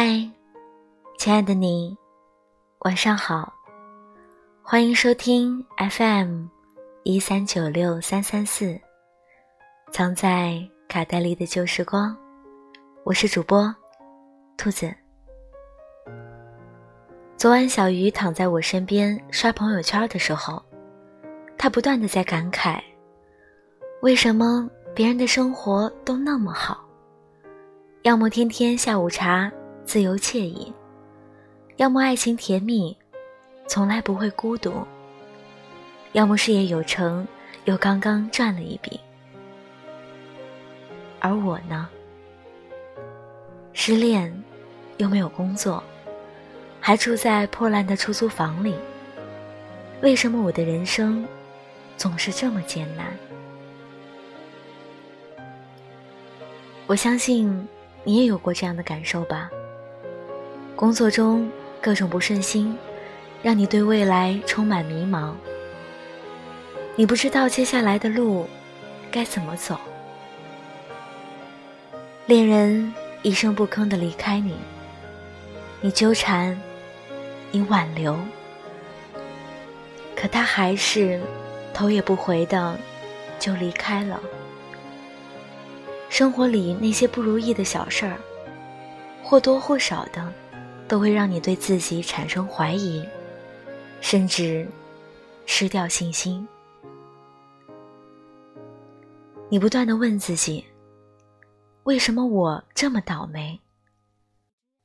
[0.00, 0.06] 嗨，
[1.18, 1.98] 亲爱的你，
[2.82, 3.52] 晚上好，
[4.62, 6.44] 欢迎收听 FM
[7.02, 8.80] 一三九六三三四，
[9.90, 12.16] 藏在卡带里的旧时光，
[13.02, 13.74] 我是主播
[14.56, 14.94] 兔子。
[17.36, 20.62] 昨晚小鱼躺在我身边刷朋友圈的时候，
[21.58, 22.80] 他不断的在感慨，
[24.02, 26.86] 为什么别人的生活都那么好，
[28.02, 29.50] 要么天天下午茶。
[29.88, 30.70] 自由惬意，
[31.76, 32.94] 要么爱情甜蜜，
[33.66, 34.86] 从来不会孤独；
[36.12, 37.26] 要么事业有成，
[37.64, 39.00] 又刚刚赚了一笔。
[41.20, 41.88] 而我呢，
[43.72, 44.30] 失恋，
[44.98, 45.82] 又没有工作，
[46.82, 48.74] 还住在破烂的出租房里。
[50.02, 51.26] 为什么我的人生
[51.96, 53.06] 总是这么艰难？
[56.86, 57.66] 我相信
[58.04, 59.48] 你也有过这样的感受吧。
[60.78, 61.50] 工作中
[61.82, 62.78] 各种不顺心，
[63.42, 65.32] 让你对未来充满迷茫。
[66.94, 68.48] 你不知道接下来的路
[69.10, 69.76] 该怎么走。
[72.26, 74.54] 恋人一声不吭的离开你，
[75.80, 76.56] 你纠缠，
[77.50, 78.16] 你挽留，
[80.14, 81.20] 可他还是
[81.74, 82.78] 头也不回的
[83.40, 84.20] 就离开了。
[86.08, 88.16] 生活里那些不如意的小事儿，
[89.24, 90.32] 或多或少的。
[90.88, 93.06] 都会让你对自己产生怀疑，
[94.00, 94.66] 甚至
[95.44, 96.48] 失掉信心。
[99.50, 100.64] 你不断的问自己：
[101.84, 103.60] 为什么我这么倒霉？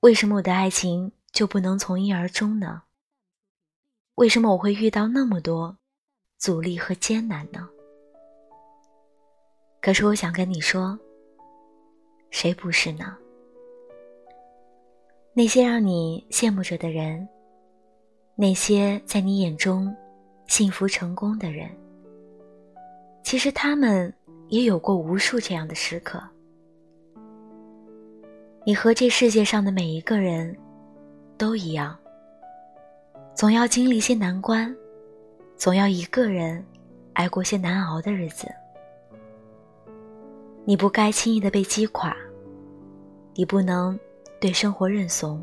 [0.02, 2.84] 为什么我的爱情就不能从一而终呢？
[4.16, 5.78] 为什么我会遇到那么多
[6.38, 7.70] 阻力和艰难呢？
[9.82, 11.00] 可是我想跟你说，
[12.30, 13.18] 谁不是呢？
[15.36, 17.28] 那些让你羡慕着的人，
[18.36, 19.92] 那些在你眼中
[20.46, 21.68] 幸福成功的人，
[23.24, 24.14] 其实他们
[24.50, 26.22] 也有过无数这样的时刻。
[28.64, 30.56] 你和这世界上的每一个人
[31.36, 31.98] 都一样，
[33.34, 34.74] 总要经历些难关，
[35.58, 36.64] 总要一个人
[37.14, 38.48] 挨过些难熬的日子。
[40.64, 42.16] 你不该轻易的被击垮，
[43.34, 44.00] 你不能。
[44.44, 45.42] 对生活认怂，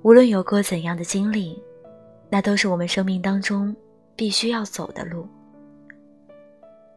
[0.00, 1.62] 无论有过怎样的经历，
[2.30, 3.76] 那都是我们生命当中
[4.16, 5.28] 必须要走的路。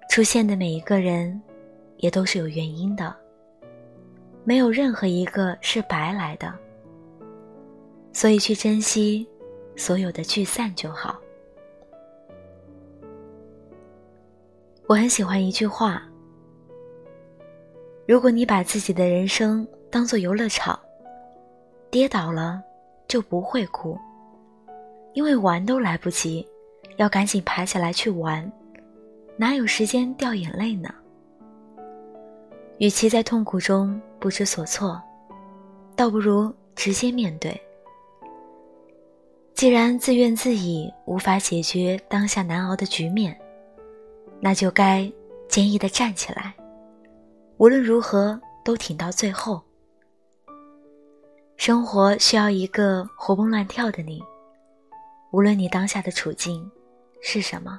[0.09, 1.41] 出现的每一个人，
[1.97, 3.13] 也都是有原因的，
[4.45, 6.53] 没有任何一个是白来的。
[8.13, 9.27] 所以去珍惜
[9.75, 11.19] 所有的聚散就好。
[14.87, 16.08] 我很喜欢一句话。
[18.09, 20.79] 如果你把自己的人生当做游乐场，
[21.91, 22.59] 跌倒了
[23.07, 23.95] 就不会哭，
[25.13, 26.43] 因为玩都来不及，
[26.97, 28.51] 要赶紧爬起来去玩，
[29.37, 30.89] 哪有时间掉眼泪呢？
[32.79, 34.99] 与其在痛苦中不知所措，
[35.95, 37.61] 倒不如直接面对。
[39.53, 43.39] 既然自怨自艾无法解决当下难熬的局面，
[44.39, 45.07] 那就该
[45.47, 46.55] 坚毅的站起来。
[47.59, 49.61] 无论如何，都挺到最后。
[51.57, 54.23] 生活需要一个活蹦乱跳的你，
[55.31, 56.71] 无论你当下的处境
[57.21, 57.77] 是什么。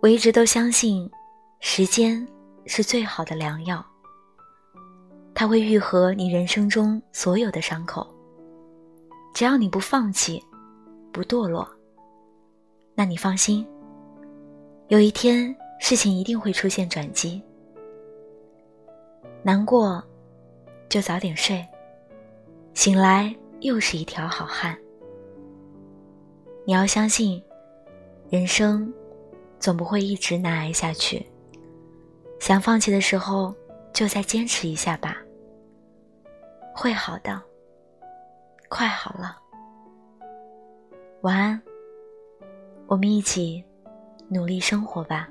[0.00, 1.10] 我一直都相信，
[1.60, 2.26] 时间
[2.64, 3.84] 是最好的良药，
[5.34, 8.06] 它会愈合你人生中所有的伤口。
[9.34, 10.42] 只要你不放弃，
[11.12, 11.68] 不堕落，
[12.94, 13.66] 那你放心，
[14.88, 15.54] 有一天。
[15.78, 17.42] 事情一定会出现转机。
[19.42, 20.02] 难过，
[20.88, 21.66] 就早点睡，
[22.72, 24.78] 醒来又是一条好汉。
[26.64, 27.42] 你要相信，
[28.30, 28.90] 人生
[29.58, 31.26] 总不会一直难挨下去。
[32.40, 33.54] 想放弃的时候，
[33.92, 35.18] 就再坚持一下吧。
[36.74, 37.40] 会好的，
[38.68, 39.38] 快好了。
[41.20, 41.62] 晚安，
[42.86, 43.62] 我们一起
[44.28, 45.28] 努力生活吧。